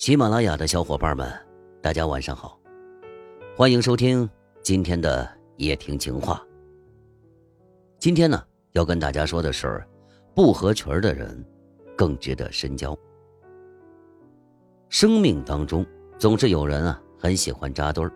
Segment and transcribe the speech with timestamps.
[0.00, 1.30] 喜马拉雅的小伙伴们，
[1.82, 2.58] 大家晚上好，
[3.54, 4.26] 欢迎收听
[4.62, 6.42] 今天的夜听情话。
[7.98, 8.42] 今天呢，
[8.72, 9.86] 要跟大家说的是，
[10.34, 11.44] 不合群的人
[11.94, 12.96] 更值得深交。
[14.88, 15.84] 生命当中
[16.18, 18.10] 总是有人啊，很喜欢扎堆儿，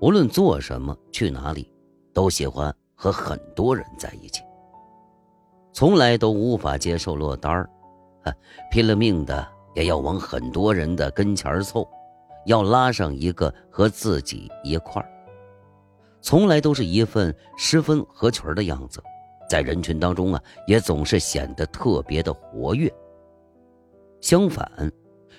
[0.00, 1.72] 无论做什么、去哪里，
[2.12, 4.42] 都喜欢和很多人在一起，
[5.72, 7.70] 从来都无法接受落单儿，
[8.72, 9.55] 拼了命的。
[9.76, 11.86] 也要往很多人的跟前凑，
[12.46, 15.08] 要拉上一个和自己一块儿，
[16.22, 19.02] 从来都是一份十分合群的样子，
[19.50, 22.90] 在人群当中啊，也总是显得特别的活跃。
[24.22, 24.90] 相反，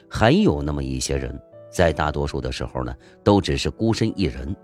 [0.07, 1.35] 还有那么一些人，
[1.71, 4.55] 在大多数的时候呢，都只是孤身一人，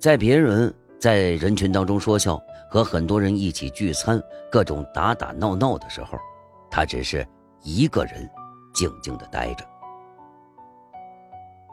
[0.00, 6.18] 在别人在人群当中说笑，和很多人一起聚餐，各种打打闹闹的时候，
[6.68, 7.24] 他只是
[7.62, 8.28] 一个人。
[8.72, 9.64] 静静的待着，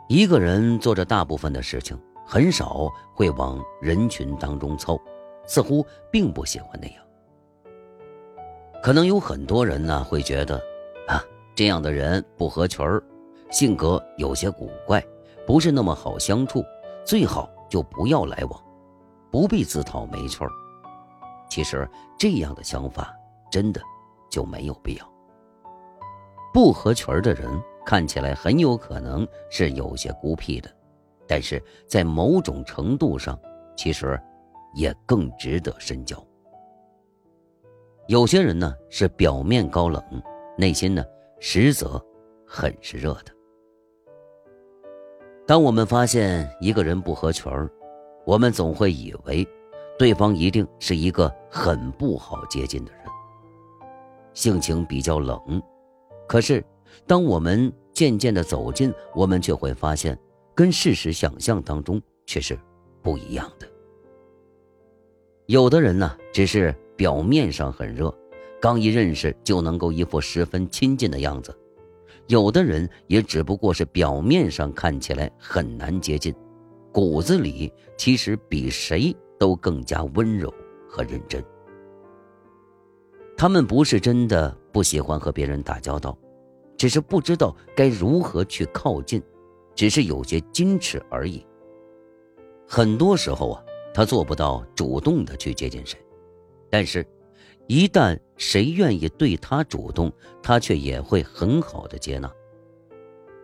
[0.07, 4.99] 一个人做着大部分的事情，很少会往人群当中凑，
[5.45, 7.03] 似乎并不喜欢那样。
[8.81, 10.55] 可能有很多人呢会觉得，
[11.07, 11.21] 啊，
[11.55, 13.03] 这样的人不合群儿，
[13.51, 15.03] 性格有些古怪，
[15.45, 16.63] 不是那么好相处，
[17.03, 18.63] 最好就不要来往，
[19.31, 20.49] 不必自讨没趣儿。
[21.49, 23.13] 其实这样的想法
[23.51, 23.81] 真的
[24.29, 25.18] 就没有必要。
[26.53, 27.49] 不合群的人
[27.85, 30.69] 看起来很有可能是有些孤僻的，
[31.27, 33.39] 但是在某种程度上，
[33.75, 34.19] 其实
[34.73, 36.21] 也更值得深交。
[38.07, 40.03] 有些人呢是表面高冷，
[40.57, 41.03] 内心呢
[41.39, 42.03] 实则
[42.45, 43.31] 很是热的。
[45.45, 47.67] 当我们发现一个人不合群儿
[48.25, 49.47] 我们总会以为
[49.97, 53.01] 对方一定是一个很不好接近的人，
[54.33, 55.39] 性情比较冷。
[56.29, 56.63] 可是，
[57.07, 60.15] 当我们渐渐的走近，我们却会发现，
[60.53, 62.55] 跟事实想象当中却是
[63.01, 63.67] 不一样的。
[65.47, 68.15] 有的人呢，只是表面上很热，
[68.61, 71.51] 刚一认识就能够一副十分亲近的样子；
[72.27, 76.31] 有的人也只不过是表面上看起来很难接近，
[76.91, 80.53] 骨子里其实比谁都更加温柔
[80.87, 81.43] 和认真。
[83.35, 86.15] 他们不是真的不喜欢和别人打交道，
[86.79, 89.21] 只是不知道该如何去靠近，
[89.75, 91.45] 只是有些矜持而已。
[92.65, 93.61] 很多时候啊，
[93.93, 95.99] 他做不到主动的去接近谁，
[96.69, 97.05] 但是，
[97.67, 100.09] 一旦谁愿意对他主动，
[100.41, 102.31] 他却也会很好的接纳。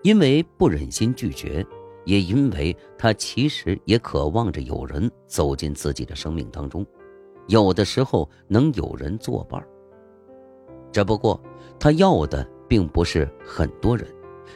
[0.01, 1.65] 因为不忍心拒绝，
[2.05, 6.85] 也因为他其实也渴望着有人走进自己的生命当中，
[7.47, 9.61] 有的时候能有人作伴。
[10.93, 11.37] 只不过，
[11.77, 14.07] 他要的并不是很多人，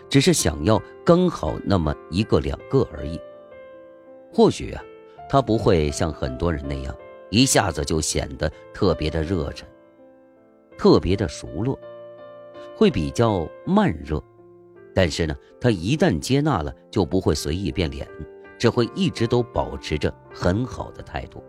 [0.10, 3.20] 只是想要刚好那么一个两个而已。
[4.32, 4.84] 或许啊，
[5.30, 6.96] 他不会像很多人那样
[7.30, 9.68] 一下子就显得特别的热忱，
[10.78, 11.78] 特别的熟络，
[12.76, 14.22] 会比较慢热。
[14.94, 18.08] 但是呢，他一旦接纳了，就不会随意变脸，
[18.58, 21.44] 只会一直都保持着很好的态度。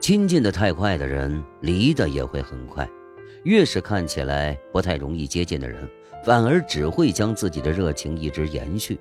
[0.00, 2.88] 亲近的太快的人，离的也会很快。
[3.46, 5.88] 越是看起来不太容易接近的人，
[6.24, 8.98] 反而只会将自己的热情一直延续，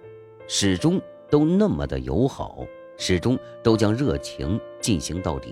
[0.47, 1.01] 始终
[1.31, 2.63] 都那么的友好，
[2.95, 5.51] 始终都将热情进行到底，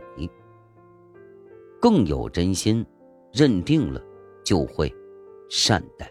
[1.81, 2.85] 更有真心，
[3.31, 3.99] 认定了
[4.45, 4.93] 就会
[5.49, 6.07] 善待。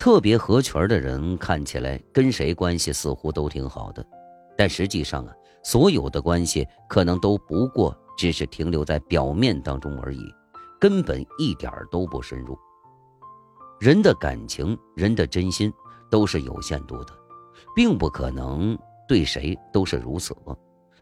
[0.00, 4.04] 特别合群的人看起来跟谁关系似乎都挺好的，
[4.56, 5.32] 但实际上啊，
[5.62, 7.96] 所有的关系可能都不过。
[8.20, 10.20] 只是停留在表面当中而已，
[10.78, 12.54] 根本一点都不深入。
[13.80, 15.72] 人的感情，人的真心
[16.10, 17.14] 都是有限度的，
[17.74, 18.78] 并不可能
[19.08, 20.36] 对谁都是如此，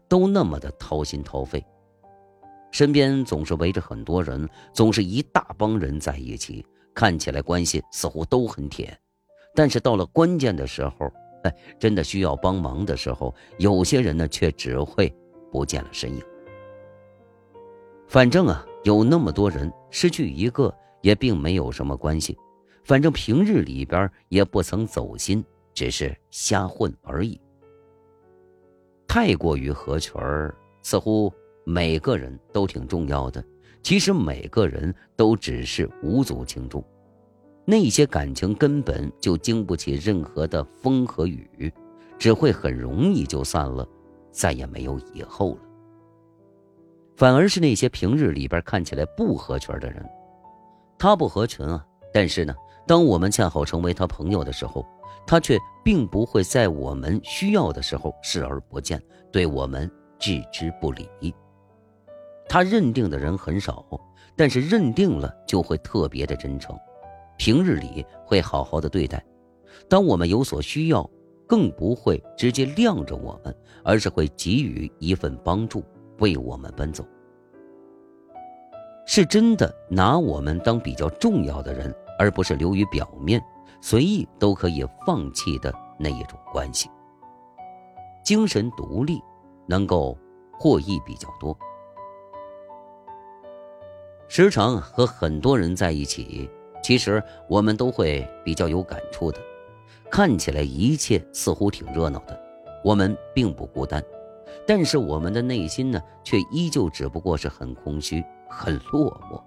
[0.07, 1.61] 都那么的掏心掏肺。
[2.71, 6.65] 身边总是围着很多人，总是一大帮人在一起，
[6.95, 8.97] 看起来关系似乎都很铁，
[9.53, 11.11] 但是到了关键的时候，
[11.43, 15.13] 哎，真的需要帮忙的时候，有些人呢却只会
[15.51, 16.23] 不见了身影。
[18.09, 22.35] 反正啊，有那么多人，失去一个也并没有什么关系。
[22.83, 25.45] 反正平日里边也不曾走心，
[25.75, 27.39] 只是瞎混而已。
[29.07, 31.31] 太过于合群儿，似乎
[31.63, 33.45] 每个人都挺重要的。
[33.83, 36.83] 其实每个人都只是无足轻重，
[37.63, 41.71] 那些感情根本就经不起任何的风和雨，
[42.17, 43.87] 只会很容易就散了，
[44.31, 45.68] 再也没有以后了。
[47.19, 50.01] 反而是那些平日里边看起来不合群的人，
[50.97, 52.55] 他不合群啊，但是呢，
[52.87, 54.85] 当我们恰好成为他朋友的时候，
[55.27, 61.09] 他却并不会在我们需要的时候视而不见，对我们置之不理。
[62.47, 63.85] 他认定的人很少，
[64.37, 66.73] 但是认定了就会特别的真诚，
[67.37, 69.21] 平日里会好好的对待。
[69.89, 71.07] 当我们有所需要，
[71.45, 75.83] 更不会直接晾着我们，而是会给予一份帮助，
[76.19, 77.05] 为我们奔走。
[79.05, 83.43] 是真的拿我们当比较重要的人，而不是流于表面、
[83.81, 86.87] 随意都可以放弃的那一种关系。
[88.23, 89.19] 精神独立，
[89.65, 90.15] 能够
[90.51, 91.57] 获益比较多。
[94.27, 96.47] 时常和很多人在一起，
[96.83, 99.39] 其实我们都会比较有感触的。
[100.11, 102.39] 看起来一切似乎挺热闹的，
[102.83, 104.03] 我们并不孤单，
[104.67, 109.41] 但是我们的内心呢，却依旧只不过是很空虚、很落寞。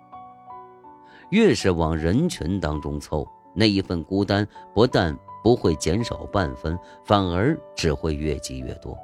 [1.30, 8.96] 越是往人群当中凑，那一份孤单不但不会减少半分，反而只会越积越多。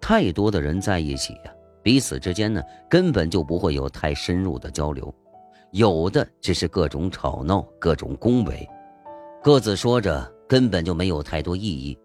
[0.00, 1.52] 太多的人在一起呀。
[1.84, 5.12] 彼此之间呢，根本就不会有太深入的交流，
[5.72, 8.68] 有的只是各种吵闹、各种恭维，
[9.42, 11.98] 各自说着根本就没有太多意义，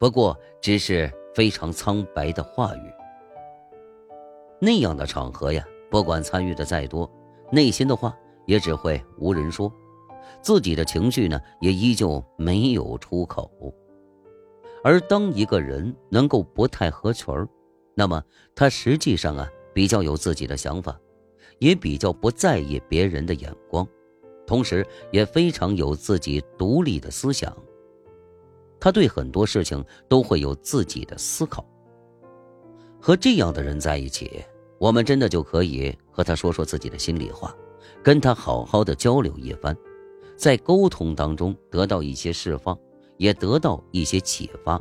[0.00, 2.92] 不过只是非常苍白的话语。
[4.60, 7.10] 那样的场合呀，不管参与的再多，
[7.50, 8.16] 内心的话
[8.46, 9.72] 也只会无人说，
[10.42, 13.50] 自己的情绪呢，也依旧没有出口。
[14.82, 17.48] 而当一个人能够不太合群儿，
[17.94, 18.22] 那么
[18.54, 20.98] 他实际上啊比较有自己的想法，
[21.58, 23.86] 也比较不在意别人的眼光，
[24.46, 27.56] 同时也非常有自己独立的思想。
[28.80, 31.64] 他对很多事情都会有自己的思考。
[32.98, 34.42] 和这样的人在一起，
[34.78, 37.54] 我们真的就可以和他说说自己的心里话，
[38.02, 39.76] 跟他好好的交流一番，
[40.36, 42.76] 在沟通当中得到一些释放，
[43.18, 44.80] 也得到一些启发。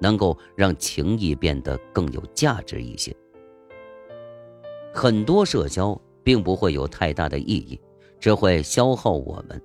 [0.00, 3.12] 能够让情谊变得更有价值一些。
[4.94, 7.80] 很多社交并不会有太大的意义，
[8.20, 9.60] 只会消耗我们。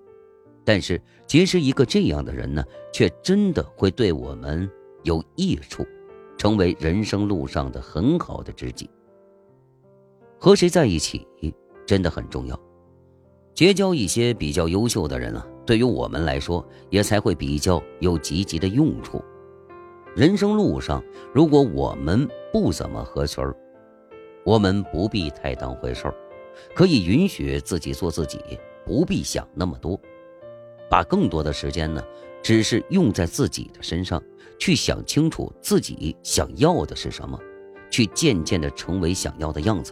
[0.65, 4.69] 但是结识一个这样的人呢，却真的会对我们
[5.03, 5.85] 有益处，
[6.37, 8.89] 成为人生路上的很好的知己。
[10.39, 11.27] 和谁在一起
[11.85, 12.59] 真的很重要，
[13.53, 19.23] 结交一些比较优秀的人啊，对于我们来说也才会比较有积极的用处。
[20.15, 23.55] 人生路上，如果我们不怎么合群儿，
[24.45, 26.15] 我们不必太当回事儿，
[26.75, 28.39] 可以允许自己做自己，
[28.85, 29.99] 不必想那么多，
[30.93, 32.03] 把更多的时间呢，
[32.43, 34.21] 只是用在自己的身上，
[34.59, 37.35] 去想清楚自己想要的是什么，
[37.89, 39.91] 去渐渐的成为想要的样子。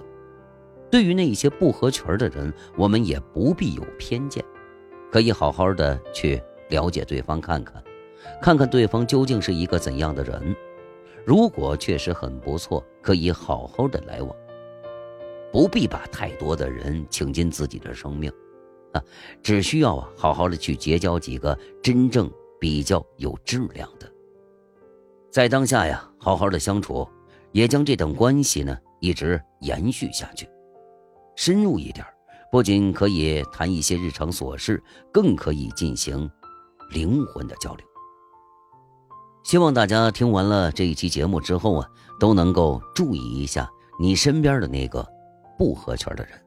[0.91, 4.45] 对于那些不合群的人，我们也不必有偏见，
[5.11, 6.39] 可以好好的去
[6.69, 7.83] 了解对方，看看。
[8.39, 10.55] 看看对方究竟是一个怎样的人，
[11.25, 14.35] 如果确实很不错，可以好好的来往，
[15.51, 18.31] 不必把太多的人请进自己的生命，
[18.93, 19.03] 啊，
[19.41, 22.29] 只需要啊好好的去结交几个真正
[22.59, 24.11] 比较有质量的，
[25.31, 27.07] 在当下呀好好的相处，
[27.51, 30.47] 也将这段关系呢一直延续下去，
[31.35, 32.05] 深入一点，
[32.51, 36.29] 不仅可以谈一些日常琐事，更可以进行
[36.91, 37.85] 灵魂的交流。
[39.43, 41.89] 希望大家听完了这一期节目之后啊，
[42.19, 43.67] 都能够注意一下
[43.99, 45.03] 你身边的那个
[45.57, 46.39] 不合群的人，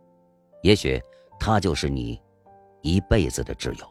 [0.62, 1.00] 也许
[1.40, 2.20] 他就是你
[2.84, 3.86] 一辈子的挚友。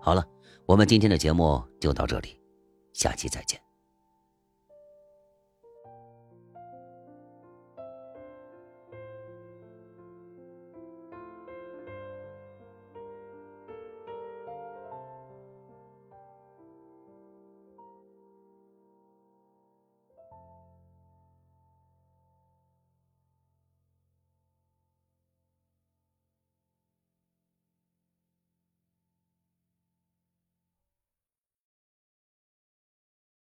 [0.00, 0.24] 好了，
[0.66, 2.40] 我们今天的节目就到这里，
[2.92, 3.60] 下期再见。